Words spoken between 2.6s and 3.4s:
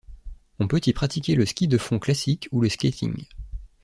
skating.